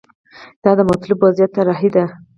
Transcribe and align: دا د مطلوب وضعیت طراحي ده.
دا 0.63 0.71
د 0.79 0.81
مطلوب 0.89 1.19
وضعیت 1.25 1.51
طراحي 1.55 1.89
ده. 1.95 2.05